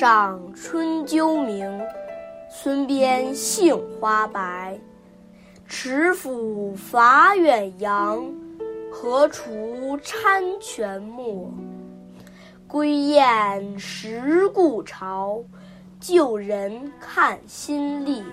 [0.00, 1.78] 上春鸠鸣，
[2.50, 4.74] 村边杏花白。
[5.66, 8.24] 持斧伐远洋，
[8.90, 11.46] 荷锄掺泉没。
[12.66, 15.38] 归雁识故巢，
[16.00, 18.24] 旧人看新历。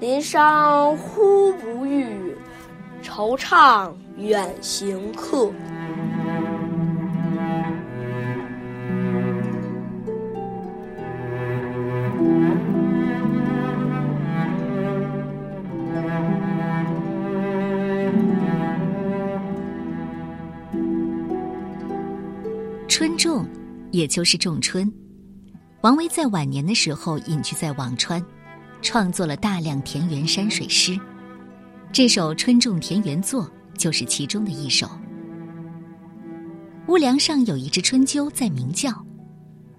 [0.00, 2.34] 林商忽不遇，
[3.02, 5.50] 惆怅远行客。
[22.96, 23.44] 春种，
[23.90, 24.88] 也就是仲春。
[25.80, 28.24] 王维在晚年的时候隐居在辋川，
[28.82, 30.96] 创作了大量田园山水诗。
[31.90, 33.46] 这首《春种田园作》
[33.76, 34.88] 就是其中的一首。
[36.86, 38.92] 屋梁上有一只春鸠在鸣叫，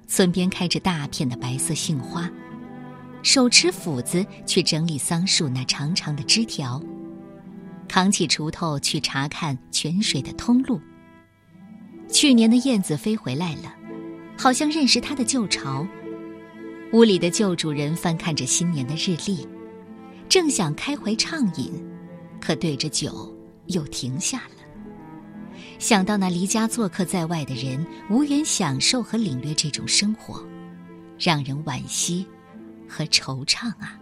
[0.08, 2.30] 村边开着大片的白色杏花，
[3.23, 6.84] 手持斧子去整理桑树那长长的枝条，
[7.88, 10.82] 扛起锄头去查看泉水的通路。
[12.09, 13.75] 去年的燕子飞回来了，
[14.38, 15.86] 好像认识它的旧巢。
[16.94, 19.45] 屋里的旧主人翻看着新年的日历，
[20.30, 21.73] 正想开怀畅饮，
[22.39, 23.36] 可对着酒
[23.67, 25.59] 又停下了。
[25.78, 30.45] 想到那离家做客在外的人无缘享受和领略这种生活，
[31.20, 32.26] 让人惋惜
[32.88, 34.00] 和惆怅啊。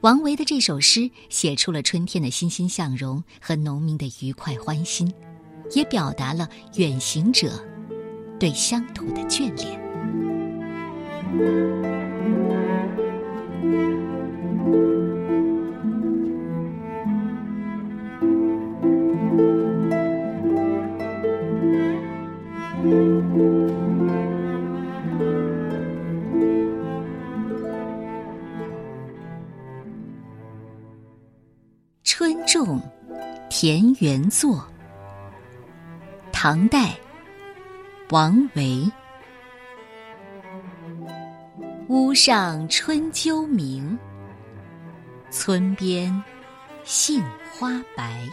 [0.00, 5.12] 王维的这首诗写出了春天的欣欣向荣和农民的愉快欢心。
[5.72, 7.50] 也表达了远行者
[8.38, 9.84] 对乡土的眷恋。
[32.04, 32.80] 春种
[33.50, 34.73] 田园作。
[36.46, 36.94] 唐代，
[38.10, 38.86] 王维。
[41.88, 43.98] 屋上春鸠鸣，
[45.30, 46.22] 村边
[46.82, 48.28] 杏花白。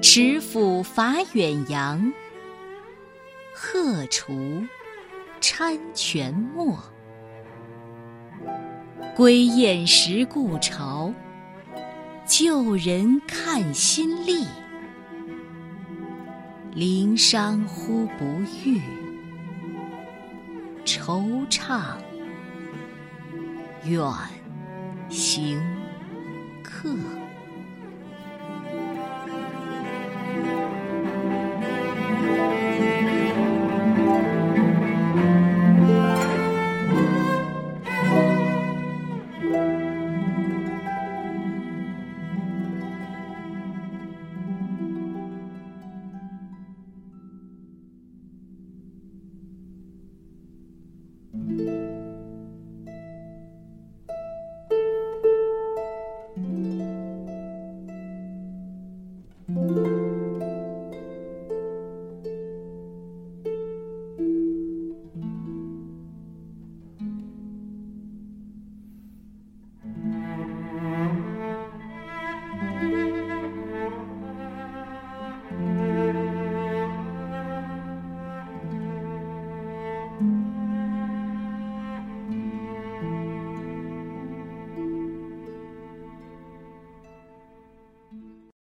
[0.00, 2.10] 持斧伐远洋，
[3.52, 4.66] 荷锄
[5.38, 6.78] 掺泉没。
[9.14, 11.12] 归雁识故巢，
[12.24, 14.46] 旧人看新历。
[16.72, 18.24] 林商忽不
[18.64, 18.80] 遇，
[20.84, 21.96] 惆怅
[23.84, 24.00] 远
[25.08, 25.60] 行
[26.62, 26.94] 客。